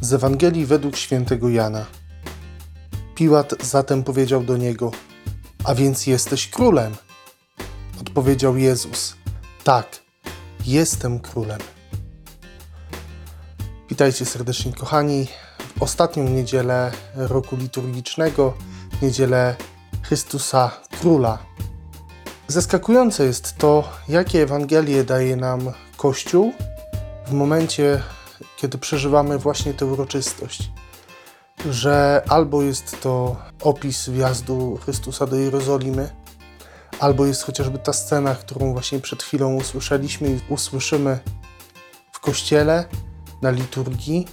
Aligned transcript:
Z 0.00 0.12
Ewangelii 0.12 0.66
według 0.66 0.96
świętego 0.96 1.48
Jana. 1.48 1.86
Piłat 3.14 3.54
zatem 3.62 4.02
powiedział 4.02 4.42
do 4.42 4.56
niego: 4.56 4.90
A 5.64 5.74
więc 5.74 6.06
jesteś 6.06 6.48
królem? 6.48 6.94
Odpowiedział 8.00 8.56
Jezus: 8.56 9.16
Tak, 9.64 9.86
jestem 10.66 11.18
królem. 11.18 11.60
Witajcie 13.90 14.24
serdecznie, 14.24 14.72
kochani, 14.72 15.26
w 15.78 15.82
ostatnią 15.82 16.24
niedzielę 16.24 16.92
roku 17.14 17.56
liturgicznego, 17.56 18.54
niedzielę 19.02 19.56
Chrystusa 20.02 20.70
Króla. 21.00 21.38
Zaskakujące 22.48 23.24
jest 23.24 23.56
to, 23.56 23.92
jakie 24.08 24.42
Ewangelie 24.42 25.04
daje 25.04 25.36
nam 25.36 25.60
Kościół 25.96 26.52
w 27.26 27.32
momencie, 27.32 28.02
kiedy 28.56 28.78
przeżywamy 28.78 29.38
właśnie 29.38 29.74
tę 29.74 29.86
uroczystość. 29.86 30.70
Że 31.70 32.22
albo 32.28 32.62
jest 32.62 33.00
to 33.00 33.36
opis 33.62 34.08
wjazdu 34.08 34.78
Chrystusa 34.84 35.26
do 35.26 35.36
Jerozolimy, 35.36 36.10
albo 37.00 37.26
jest 37.26 37.42
chociażby 37.42 37.78
ta 37.78 37.92
scena, 37.92 38.34
którą 38.34 38.72
właśnie 38.72 39.00
przed 39.00 39.22
chwilą 39.22 39.54
usłyszeliśmy 39.54 40.28
i 40.28 40.40
usłyszymy 40.48 41.18
w 42.12 42.20
kościele 42.20 42.84
na 43.42 43.50
liturgii, 43.50 44.26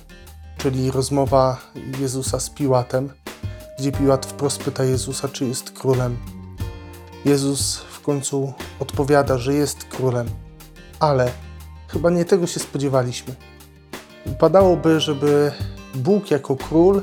czyli 0.57 0.91
rozmowa 0.91 1.57
Jezusa 1.99 2.39
z 2.39 2.49
Piłatem, 2.49 3.13
gdzie 3.79 3.91
Piłat 3.91 4.25
wprost 4.25 4.63
pyta 4.63 4.83
Jezusa, 4.83 5.27
czy 5.27 5.45
jest 5.45 5.71
królem. 5.71 6.17
Jezus 7.25 7.77
w 7.77 8.01
końcu 8.01 8.53
odpowiada, 8.79 9.37
że 9.37 9.53
jest 9.53 9.83
królem, 9.83 10.29
ale 10.99 11.31
chyba 11.87 12.09
nie 12.09 12.25
tego 12.25 12.47
się 12.47 12.59
spodziewaliśmy. 12.59 13.35
Wypadałoby, 14.27 14.99
żeby 14.99 15.51
Bóg 15.95 16.31
jako 16.31 16.55
król 16.55 17.01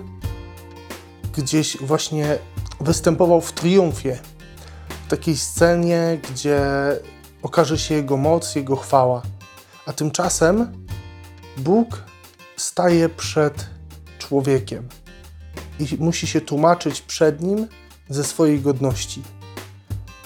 gdzieś 1.37 1.77
właśnie 1.77 2.39
występował 2.81 3.41
w 3.41 3.53
triumfie, 3.53 4.19
w 5.07 5.11
takiej 5.11 5.37
scenie, 5.37 6.19
gdzie 6.31 6.61
okaże 7.43 7.79
się 7.79 7.95
Jego 7.95 8.17
moc, 8.17 8.55
Jego 8.55 8.77
chwała. 8.77 9.23
A 9.87 9.93
tymczasem 9.93 10.87
Bóg 11.57 12.03
staje 12.57 13.09
przed 13.09 13.67
człowiekiem 14.19 14.89
i 15.81 15.97
musi 15.99 16.27
się 16.27 16.41
tłumaczyć 16.41 17.01
przed 17.01 17.41
nim 17.41 17.67
ze 18.09 18.25
swojej 18.25 18.61
godności. 18.61 19.23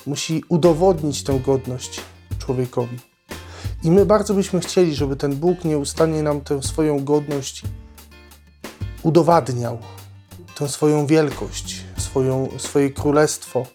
Musi 0.06 0.44
udowodnić 0.48 1.22
tę 1.22 1.41
godność 1.41 2.00
człowiekowi. 2.38 3.08
I 3.83 3.91
my 3.91 4.07
bardzo 4.07 4.34
byśmy 4.34 4.61
chcieli, 4.61 4.95
żeby 4.95 5.17
ten 5.17 5.37
Bóg 5.37 5.65
nieustannie 5.65 6.23
nam 6.23 6.41
tę 6.41 6.62
swoją 6.62 7.05
godność 7.05 7.62
udowadniał, 9.03 9.79
tę 10.59 10.69
swoją 10.69 11.07
wielkość, 11.07 11.84
swoją, 11.97 12.49
swoje 12.56 12.91
królestwo, 12.91 13.67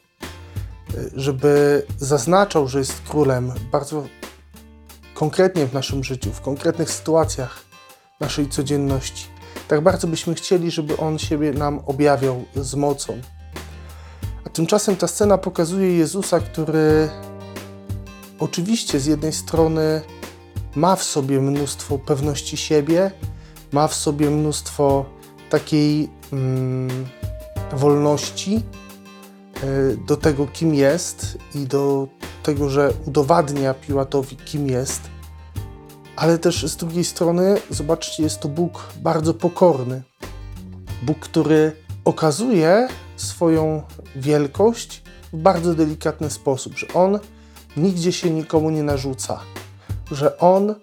żeby 1.16 1.86
zaznaczał, 1.98 2.68
że 2.68 2.80
jest 2.80 3.02
królem 3.02 3.52
bardzo 3.72 4.08
konkretnie 5.14 5.66
w 5.66 5.74
naszym 5.74 6.04
życiu, 6.04 6.31
w 6.34 6.42
konkretnych 6.42 6.92
sytuacjach 6.92 7.64
naszej 8.20 8.50
codzienności. 8.50 9.28
Tak 9.68 9.81
bardzo 9.81 10.08
byśmy 10.08 10.36
chcieli, 10.36 10.72
żeby 10.72 10.98
On 10.98 11.20
siebie 11.20 11.54
nam 11.54 11.80
objawiał 11.86 12.46
z 12.56 12.76
mocą. 12.76 13.22
A 14.46 14.50
tymczasem 14.50 14.96
ta 14.96 15.08
scena 15.08 15.38
pokazuje 15.38 15.98
Jezusa, 15.98 16.40
który 16.40 17.09
oczywiście 18.44 18.99
z 18.99 19.05
jednej 19.05 19.33
strony 19.33 20.02
ma 20.75 20.95
w 20.95 21.03
sobie 21.03 21.41
mnóstwo 21.41 21.97
pewności 21.97 22.58
siebie, 22.58 23.11
ma 23.72 23.88
w 23.88 23.95
sobie 23.95 24.30
mnóstwo 24.30 25.05
takiej 25.50 26.09
mm, 26.33 27.05
wolności 27.73 28.63
y, 29.63 29.97
do 30.07 30.18
tego, 30.18 30.47
kim 30.47 30.73
jest 30.75 31.38
i 31.56 31.59
do 31.59 32.07
tego, 32.44 32.69
że 32.69 32.94
udowadnia 33.06 33.73
Piłatowi, 33.73 34.35
kim 34.35 34.68
jest, 34.68 35.01
ale 36.16 36.38
też 36.38 36.66
z 36.66 36.75
drugiej 36.75 37.03
strony, 37.03 37.57
zobaczcie, 37.69 38.23
jest 38.23 38.39
to 38.39 38.47
Bóg 38.47 38.94
bardzo 39.01 39.34
pokorny. 39.34 40.01
Bóg, 41.03 41.19
który 41.19 41.72
okazuje 42.06 42.88
swoją 43.16 43.81
wielkość 44.16 45.03
w 45.34 45.38
bardzo 45.38 45.73
delikatny 45.73 46.29
sposób, 46.29 46.78
że 46.78 46.88
On 46.94 47.19
nigdzie 47.78 48.11
się 48.11 48.29
nikomu 48.29 48.69
nie 48.69 48.84
narzuca, 48.84 49.39
że 50.11 50.38
On 50.38 50.69
y, 50.69 50.75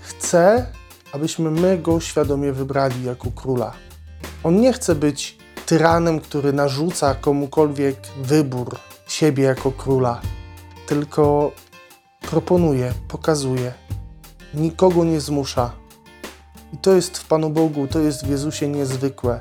chce, 0.00 0.66
abyśmy 1.12 1.50
my 1.50 1.78
Go 1.78 2.00
świadomie 2.00 2.52
wybrali 2.52 3.04
jako 3.04 3.30
króla. 3.30 3.72
On 4.44 4.60
nie 4.60 4.72
chce 4.72 4.94
być 4.94 5.38
tyranem, 5.66 6.20
który 6.20 6.52
narzuca 6.52 7.14
komukolwiek 7.14 7.96
wybór 8.22 8.76
siebie 9.08 9.44
jako 9.44 9.72
króla, 9.72 10.20
tylko 10.86 11.52
proponuje, 12.20 12.92
pokazuje, 13.08 13.72
nikogo 14.54 15.04
nie 15.04 15.20
zmusza. 15.20 15.72
I 16.72 16.76
to 16.76 16.92
jest 16.92 17.18
w 17.18 17.26
Panu 17.26 17.50
Bogu, 17.50 17.86
to 17.86 18.00
jest 18.00 18.26
w 18.26 18.30
Jezusie 18.30 18.68
niezwykłe, 18.68 19.38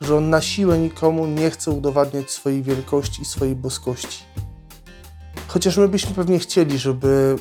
że 0.00 0.16
On 0.16 0.30
na 0.30 0.40
siłę 0.40 0.78
nikomu 0.78 1.26
nie 1.26 1.50
chce 1.50 1.70
udowadniać 1.70 2.30
swojej 2.30 2.62
wielkości 2.62 3.22
i 3.22 3.24
swojej 3.24 3.56
boskości. 3.56 4.33
Chociaż 5.54 5.76
my 5.76 5.88
byśmy 5.88 6.14
pewnie 6.14 6.38
chcieli, 6.38 6.78
żeby 6.78 7.36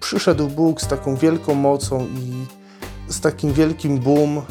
przyszedł 0.00 0.48
Bóg 0.48 0.80
z 0.80 0.86
taką 0.86 1.16
wielką 1.16 1.54
mocą 1.54 2.06
i 2.06 2.46
z 3.12 3.20
takim 3.20 3.52
wielkim 3.52 3.98
boom 3.98 4.42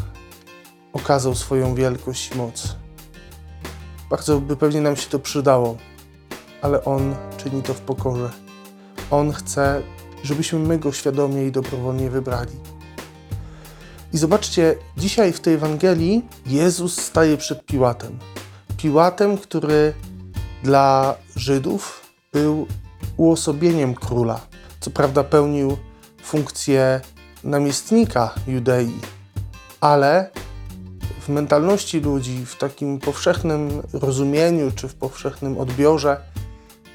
okazał 0.94 1.36
swoją 1.36 1.76
wielkość 1.76 2.32
i 2.32 2.38
moc. 2.38 2.76
Bardzo 4.10 4.42
by 4.42 4.58
pewnie 4.58 4.82
nam 4.82 4.96
się 4.96 5.10
to 5.10 5.20
przydało, 5.20 5.78
ale 6.62 6.86
On 6.86 7.16
czyni 7.38 7.64
to 7.64 7.74
w 7.74 7.82
pokorze. 7.82 8.32
On 9.12 9.32
chce, 9.32 9.82
żebyśmy 10.24 10.60
my 10.60 10.78
Go 10.78 10.92
świadomie 10.92 11.48
i 11.48 11.52
dobrowolnie 11.52 12.10
wybrali. 12.10 12.56
I 14.14 14.18
zobaczcie, 14.18 14.76
dzisiaj 14.98 15.34
w 15.34 15.40
tej 15.40 15.54
Ewangelii 15.54 16.26
Jezus 16.46 17.02
staje 17.02 17.38
przed 17.38 17.66
Piłatem. 17.66 18.20
Piłatem, 18.78 19.38
który 19.38 19.94
dla 20.64 21.16
Żydów 21.36 22.12
był 22.34 22.68
uosobieniem 23.18 23.96
króla. 23.96 24.42
Co 24.80 24.92
prawda 24.92 25.24
pełnił 25.24 25.78
funkcję 26.24 27.02
namiestnika 27.44 28.34
Judei, 28.48 29.00
ale 29.82 30.30
w 31.22 31.30
mentalności 31.30 32.00
ludzi, 32.00 32.46
w 32.46 32.56
takim 32.56 33.00
powszechnym 33.00 33.82
rozumieniu 33.94 34.72
czy 34.72 34.88
w 34.88 34.96
powszechnym 34.96 35.58
odbiorze, 35.58 36.22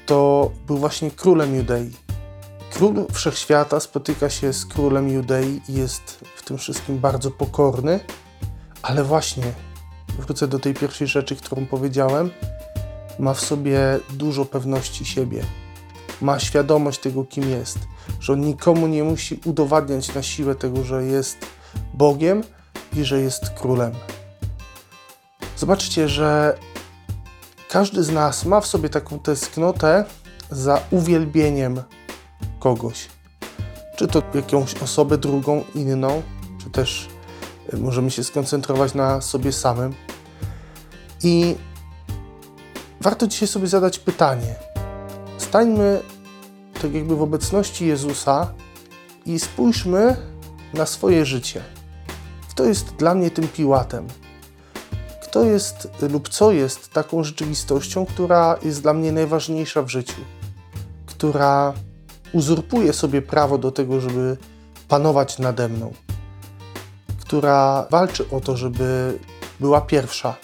to 0.05 0.51
był 0.67 0.77
właśnie 0.77 1.11
królem 1.11 1.55
Judei. 1.55 1.91
Król 2.73 3.05
wszechświata 3.11 3.79
spotyka 3.79 4.29
się 4.29 4.53
z 4.53 4.65
królem 4.65 5.09
Judei 5.09 5.61
i 5.69 5.73
jest 5.73 6.19
w 6.35 6.43
tym 6.43 6.57
wszystkim 6.57 6.99
bardzo 6.99 7.31
pokorny, 7.31 7.99
ale 8.81 9.03
właśnie 9.03 9.43
wrócę 10.19 10.47
do 10.47 10.59
tej 10.59 10.73
pierwszej 10.73 11.07
rzeczy, 11.07 11.35
którą 11.35 11.65
powiedziałem. 11.65 12.31
Ma 13.19 13.33
w 13.33 13.41
sobie 13.41 13.79
dużo 14.09 14.45
pewności 14.45 15.05
siebie. 15.05 15.43
Ma 16.21 16.39
świadomość 16.39 16.99
tego, 16.99 17.25
kim 17.25 17.49
jest, 17.49 17.79
że 18.19 18.33
on 18.33 18.41
nikomu 18.41 18.87
nie 18.87 19.03
musi 19.03 19.39
udowadniać 19.45 20.15
na 20.15 20.23
siłę 20.23 20.55
tego, 20.55 20.83
że 20.83 21.03
jest 21.03 21.37
Bogiem 21.93 22.43
i 22.93 23.03
że 23.03 23.21
jest 23.21 23.49
królem. 23.49 23.91
Zobaczcie, 25.57 26.09
że 26.09 26.57
każdy 27.69 28.03
z 28.03 28.09
nas 28.09 28.45
ma 28.45 28.61
w 28.61 28.67
sobie 28.67 28.89
taką 28.89 29.19
tęsknotę 29.19 30.05
za 30.51 30.81
uwielbieniem 30.91 31.83
kogoś. 32.59 33.07
Czy 33.95 34.07
to 34.07 34.21
jakąś 34.33 34.75
osobę 34.75 35.17
drugą, 35.17 35.63
inną, 35.75 36.21
czy 36.63 36.69
też 36.69 37.09
możemy 37.77 38.11
się 38.11 38.23
skoncentrować 38.23 38.93
na 38.93 39.21
sobie 39.21 39.51
samym. 39.51 39.93
I 41.23 41.55
warto 43.01 43.27
dzisiaj 43.27 43.47
sobie 43.47 43.67
zadać 43.67 43.99
pytanie. 43.99 44.55
Stańmy 45.37 46.01
tak 46.81 46.93
jakby 46.93 47.15
w 47.15 47.21
obecności 47.21 47.87
Jezusa 47.87 48.53
i 49.25 49.39
spójrzmy 49.39 50.15
na 50.73 50.85
swoje 50.85 51.25
życie. 51.25 51.63
Kto 52.49 52.65
jest 52.65 52.95
dla 52.95 53.15
mnie 53.15 53.31
tym 53.31 53.47
Piłatem? 53.47 54.07
Kto 55.23 55.43
jest 55.43 55.87
lub 56.01 56.29
co 56.29 56.51
jest 56.51 56.89
taką 56.89 57.23
rzeczywistością, 57.23 58.05
która 58.05 58.57
jest 58.63 58.81
dla 58.81 58.93
mnie 58.93 59.11
najważniejsza 59.11 59.81
w 59.81 59.89
życiu? 59.89 60.21
Która 61.05 61.73
uzurpuje 62.33 62.93
sobie 62.93 63.21
prawo 63.21 63.57
do 63.57 63.71
tego, 63.71 64.01
żeby 64.01 64.37
panować 64.87 65.39
nade 65.39 65.69
mną? 65.69 65.93
Która 67.19 67.87
walczy 67.91 68.29
o 68.29 68.41
to, 68.41 68.57
żeby 68.57 69.19
była 69.59 69.81
pierwsza? 69.81 70.35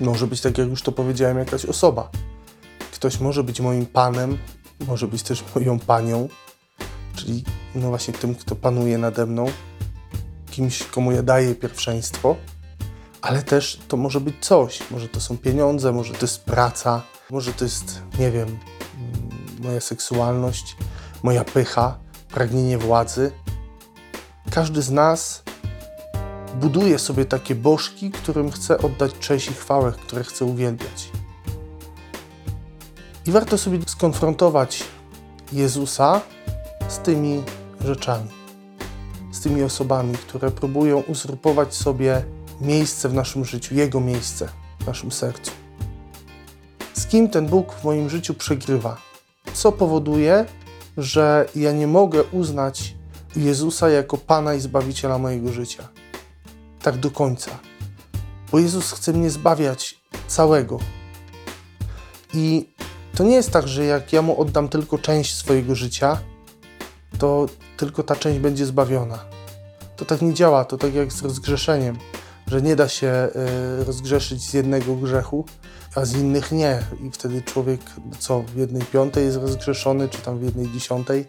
Może 0.00 0.26
być, 0.26 0.40
tak 0.40 0.58
jak 0.58 0.68
już 0.68 0.82
to 0.82 0.92
powiedziałem, 0.92 1.38
jakaś 1.38 1.64
osoba. 1.64 2.10
Ktoś 2.92 3.20
może 3.20 3.44
być 3.44 3.60
moim 3.60 3.86
panem, 3.86 4.38
może 4.80 5.08
być 5.08 5.22
też 5.22 5.44
moją 5.54 5.78
panią, 5.78 6.28
czyli 7.14 7.44
no 7.74 7.88
właśnie 7.88 8.14
tym, 8.14 8.34
kto 8.34 8.56
panuje 8.56 8.98
nade 8.98 9.26
mną. 9.26 9.46
kimś, 10.50 10.82
komu 10.82 11.12
ja 11.12 11.22
daję 11.22 11.54
pierwszeństwo, 11.54 12.36
ale 13.22 13.42
też 13.42 13.80
to 13.88 13.96
może 13.96 14.20
być 14.20 14.34
coś. 14.40 14.90
Może 14.90 15.08
to 15.08 15.20
są 15.20 15.38
pieniądze, 15.38 15.92
może 15.92 16.14
to 16.14 16.20
jest 16.20 16.44
praca, 16.44 17.02
może 17.30 17.52
to 17.52 17.64
jest, 17.64 18.02
nie 18.18 18.30
wiem, 18.30 18.48
mm, 18.48 18.58
moja 19.62 19.80
seksualność, 19.80 20.76
moja 21.22 21.44
pycha, 21.44 21.98
pragnienie 22.28 22.78
władzy. 22.78 23.32
Każdy 24.50 24.82
z 24.82 24.90
nas 24.90 25.42
buduje 26.60 26.98
sobie 26.98 27.24
takie 27.24 27.54
bożki, 27.54 28.10
którym 28.10 28.50
chce 28.50 28.78
oddać 28.78 29.18
cześć 29.20 29.50
i 29.50 29.54
chwałę, 29.54 29.92
które 29.92 30.24
chce 30.24 30.44
uwielbiać. 30.44 31.10
I 33.26 33.30
warto 33.30 33.58
sobie 33.58 33.78
skonfrontować 33.86 34.84
Jezusa 35.52 36.20
z 36.88 36.98
tymi 36.98 37.42
rzeczami, 37.84 38.28
z 39.30 39.40
tymi 39.40 39.62
osobami, 39.62 40.14
które 40.14 40.50
próbują 40.50 41.00
uzurpować 41.00 41.74
sobie 41.74 42.24
miejsce 42.60 43.08
w 43.08 43.14
naszym 43.14 43.44
życiu, 43.44 43.74
Jego 43.74 44.00
miejsce 44.00 44.48
w 44.80 44.86
naszym 44.86 45.12
sercu. 45.12 45.50
Z 46.94 47.06
kim 47.06 47.28
ten 47.28 47.46
Bóg 47.46 47.72
w 47.72 47.84
moim 47.84 48.10
życiu 48.10 48.34
przegrywa? 48.34 48.96
Co 49.54 49.72
powoduje, 49.72 50.44
że 50.96 51.48
ja 51.54 51.72
nie 51.72 51.86
mogę 51.86 52.24
uznać 52.24 52.94
Jezusa 53.36 53.88
jako 53.88 54.16
Pana 54.18 54.54
i 54.54 54.60
Zbawiciela 54.60 55.18
mojego 55.18 55.52
życia? 55.52 55.88
Tak 56.82 56.96
do 56.96 57.10
końca. 57.10 57.50
Bo 58.52 58.58
Jezus 58.58 58.92
chce 58.92 59.12
mnie 59.12 59.30
zbawiać 59.30 60.00
całego. 60.28 60.78
I 62.34 62.75
to 63.16 63.24
nie 63.24 63.34
jest 63.34 63.50
tak, 63.50 63.68
że 63.68 63.84
jak 63.84 64.12
ja 64.12 64.22
mu 64.22 64.40
oddam 64.40 64.68
tylko 64.68 64.98
część 64.98 65.34
swojego 65.34 65.74
życia, 65.74 66.18
to 67.18 67.46
tylko 67.76 68.02
ta 68.02 68.16
część 68.16 68.38
będzie 68.38 68.66
zbawiona. 68.66 69.18
To 69.96 70.04
tak 70.04 70.22
nie 70.22 70.34
działa, 70.34 70.64
to 70.64 70.78
tak 70.78 70.94
jak 70.94 71.12
z 71.12 71.22
rozgrzeszeniem, 71.22 71.98
że 72.46 72.62
nie 72.62 72.76
da 72.76 72.88
się 72.88 73.28
y, 73.80 73.84
rozgrzeszyć 73.84 74.42
z 74.42 74.54
jednego 74.54 74.96
grzechu, 74.96 75.44
a 75.94 76.04
z 76.04 76.14
innych 76.14 76.52
nie. 76.52 76.82
I 77.00 77.10
wtedy 77.10 77.42
człowiek, 77.42 77.80
co, 78.18 78.42
w 78.42 78.56
jednej 78.56 78.82
piątej 78.82 79.24
jest 79.24 79.36
rozgrzeszony, 79.36 80.08
czy 80.08 80.18
tam 80.18 80.38
w 80.38 80.42
jednej 80.42 80.72
dziesiątej? 80.72 81.24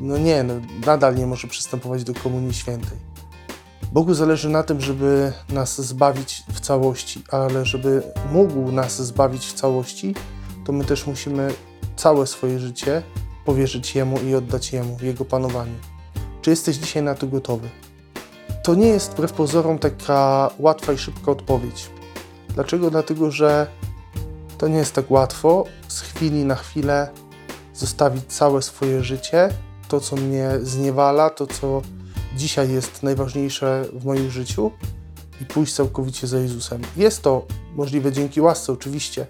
No 0.00 0.18
nie, 0.18 0.42
no, 0.42 0.54
nadal 0.86 1.16
nie 1.16 1.26
może 1.26 1.48
przystępować 1.48 2.04
do 2.04 2.14
Komunii 2.14 2.54
Świętej. 2.54 2.98
Bogu 3.92 4.14
zależy 4.14 4.48
na 4.48 4.62
tym, 4.62 4.80
żeby 4.80 5.32
nas 5.48 5.80
zbawić 5.80 6.42
w 6.52 6.60
całości, 6.60 7.22
ale 7.30 7.64
żeby 7.64 8.02
mógł 8.32 8.72
nas 8.72 9.02
zbawić 9.02 9.46
w 9.46 9.52
całości, 9.52 10.14
to 10.68 10.72
my 10.72 10.84
też 10.84 11.06
musimy 11.06 11.54
całe 11.96 12.26
swoje 12.26 12.58
życie 12.58 13.02
powierzyć 13.44 13.94
Jemu 13.94 14.20
i 14.20 14.34
oddać 14.34 14.72
Jemu, 14.72 14.96
Jego 15.02 15.24
panowaniu. 15.24 15.74
Czy 16.42 16.50
jesteś 16.50 16.76
dzisiaj 16.76 17.02
na 17.02 17.14
to 17.14 17.26
gotowy? 17.26 17.68
To 18.64 18.74
nie 18.74 18.88
jest 18.88 19.12
wbrew 19.12 19.32
pozorom 19.32 19.78
taka 19.78 20.50
łatwa 20.58 20.92
i 20.92 20.98
szybka 20.98 21.32
odpowiedź. 21.32 21.90
Dlaczego? 22.48 22.90
Dlatego, 22.90 23.30
że 23.30 23.66
to 24.58 24.68
nie 24.68 24.76
jest 24.76 24.94
tak 24.94 25.10
łatwo 25.10 25.64
z 25.88 26.00
chwili 26.00 26.44
na 26.44 26.54
chwilę 26.54 27.08
zostawić 27.74 28.24
całe 28.28 28.62
swoje 28.62 29.04
życie, 29.04 29.48
to 29.88 30.00
co 30.00 30.16
mnie 30.16 30.50
zniewala, 30.62 31.30
to 31.30 31.46
co 31.46 31.82
dzisiaj 32.36 32.72
jest 32.72 33.02
najważniejsze 33.02 33.84
w 33.92 34.04
moim 34.04 34.30
życiu 34.30 34.70
i 35.40 35.44
pójść 35.44 35.74
całkowicie 35.74 36.26
za 36.26 36.38
Jezusem. 36.38 36.82
Jest 36.96 37.22
to 37.22 37.46
możliwe 37.74 38.12
dzięki 38.12 38.40
łasce, 38.40 38.72
oczywiście, 38.72 39.26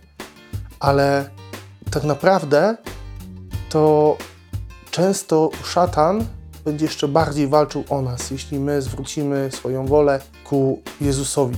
ale 0.80 1.30
tak 1.90 2.04
naprawdę 2.04 2.76
to 3.68 4.16
często 4.90 5.50
szatan 5.64 6.24
będzie 6.64 6.84
jeszcze 6.84 7.08
bardziej 7.08 7.48
walczył 7.48 7.84
o 7.88 8.02
nas, 8.02 8.30
jeśli 8.30 8.60
my 8.60 8.82
zwrócimy 8.82 9.50
swoją 9.52 9.86
wolę 9.86 10.20
ku 10.44 10.82
Jezusowi. 11.00 11.56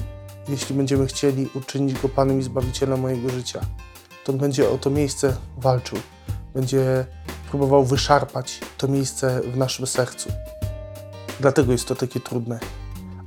Jeśli 0.49 0.75
będziemy 0.75 1.07
chcieli 1.07 1.49
uczynić 1.55 2.01
Go 2.01 2.09
Panem 2.09 2.41
i 2.41 2.43
Zbawicielem 2.43 3.01
mojego 3.01 3.29
życia, 3.29 3.61
to 4.25 4.33
on 4.33 4.39
będzie 4.39 4.71
o 4.71 4.79
to 4.79 4.91
miejsce 4.91 5.37
walczył. 5.57 5.99
Będzie 6.55 7.07
próbował 7.51 7.85
wyszarpać 7.85 8.61
to 8.79 8.89
miejsce 8.89 9.41
w 9.41 9.57
naszym 9.57 9.87
sercu. 9.87 10.33
Dlatego 11.41 11.73
jest 11.73 11.89
to 11.89 11.95
takie 11.95 12.21
trudne. 12.21 12.59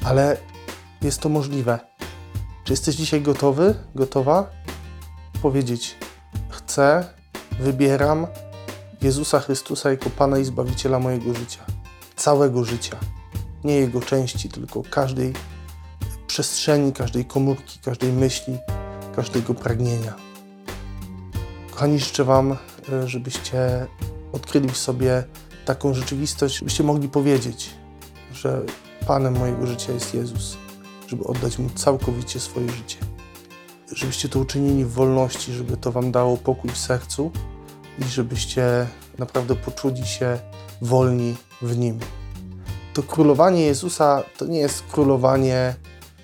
Ale 0.05 0.37
jest 1.01 1.19
to 1.19 1.29
możliwe. 1.29 1.79
Czy 2.63 2.73
jesteś 2.73 2.95
dzisiaj 2.95 3.21
gotowy, 3.21 3.75
gotowa 3.95 4.49
powiedzieć: 5.43 5.95
Chcę, 6.49 7.05
wybieram 7.59 8.27
Jezusa 9.01 9.39
Chrystusa 9.39 9.91
jako 9.91 10.09
Pana 10.09 10.37
i 10.37 10.45
Zbawiciela 10.45 10.99
mojego 10.99 11.33
życia, 11.33 11.65
całego 12.15 12.63
życia, 12.63 12.97
nie 13.63 13.75
Jego 13.75 14.01
części, 14.01 14.49
tylko 14.49 14.83
każdej 14.89 15.33
przestrzeni, 16.27 16.93
każdej 16.93 17.25
komórki, 17.25 17.79
każdej 17.79 18.11
myśli, 18.11 18.57
każdego 19.15 19.53
pragnienia. 19.53 20.13
Kochani, 21.71 21.99
życzę 21.99 22.23
Wam, 22.23 22.51
e, 22.51 22.57
żebyście 23.07 23.87
odkryli 24.31 24.69
w 24.69 24.77
sobie 24.77 25.23
taką 25.65 25.93
rzeczywistość, 25.93 26.57
żebyście 26.57 26.83
mogli 26.83 27.09
powiedzieć, 27.09 27.69
że 28.33 28.61
Panem 29.07 29.37
mojego 29.37 29.67
życia 29.67 29.93
jest 29.93 30.13
Jezus, 30.13 30.57
żeby 31.07 31.23
oddać 31.23 31.59
Mu 31.59 31.69
całkowicie 31.69 32.39
swoje 32.39 32.69
życie. 32.69 32.97
Żebyście 33.95 34.29
to 34.29 34.39
uczynili 34.39 34.85
w 34.85 34.91
wolności, 34.91 35.53
żeby 35.53 35.77
to 35.77 35.91
Wam 35.91 36.11
dało 36.11 36.37
pokój 36.37 36.71
w 36.71 36.77
sercu 36.77 37.31
i 37.99 38.03
żebyście 38.03 38.87
naprawdę 39.17 39.55
poczuli 39.55 40.05
się 40.05 40.39
wolni 40.81 41.35
w 41.61 41.77
Nim. 41.77 41.99
To 42.93 43.03
królowanie 43.03 43.61
Jezusa 43.61 44.23
to 44.37 44.45
nie 44.45 44.59
jest 44.59 44.83
królowanie 44.91 45.75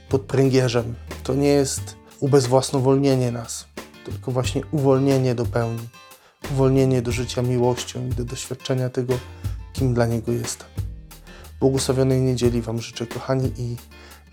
pod 0.10 0.22
pręgierzem, 0.22 0.96
to 1.24 1.34
nie 1.34 1.48
jest 1.48 1.96
ubezwłasnowolnienie 2.20 3.32
nas, 3.32 3.68
tylko 4.06 4.32
właśnie 4.32 4.62
uwolnienie 4.72 5.36
do 5.36 5.46
pełni, 5.46 5.88
uwolnienie 6.52 7.02
do 7.02 7.12
życia 7.12 7.42
miłością 7.42 8.08
i 8.08 8.10
do 8.10 8.26
doświadczenia 8.26 8.90
tego, 8.90 9.14
kim 9.74 9.94
dla 9.94 10.06
Niego 10.06 10.32
jestem. 10.32 10.68
Błogosławionej 11.60 12.22
niedzieli 12.22 12.62
Wam 12.62 12.82
życzę, 12.82 13.08
kochani, 13.08 13.52
i 13.58 13.76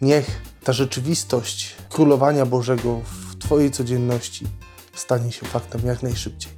niech 0.01 0.43
ta 0.65 0.73
rzeczywistość 0.73 1.75
królowania 1.91 2.47
Bożego 2.47 3.01
w 3.05 3.26
Twojej 3.47 3.71
codzienności 3.71 4.47
stanie 4.95 5.33
się 5.33 5.47
faktem 5.47 5.81
jak 5.85 6.03
najszybciej, 6.03 6.53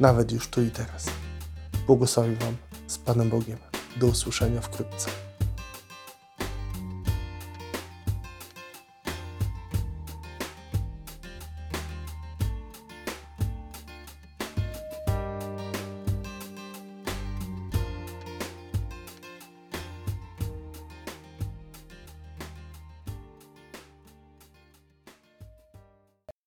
nawet 0.00 0.32
już 0.32 0.48
tu 0.48 0.62
i 0.62 0.70
teraz. 0.70 1.06
Błogosławię 1.86 2.36
Wam 2.36 2.56
z 2.86 2.98
Panem 2.98 3.30
Bogiem. 3.30 3.58
Do 3.96 4.06
usłyszenia 4.06 4.60
wkrótce. 4.60 5.10